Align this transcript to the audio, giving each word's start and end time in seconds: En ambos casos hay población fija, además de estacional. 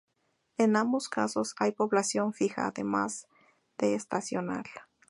En 0.57 0.77
ambos 0.77 1.09
casos 1.09 1.53
hay 1.59 1.73
población 1.73 2.33
fija, 2.33 2.65
además 2.65 3.27
de 3.77 3.93
estacional. 3.93 4.63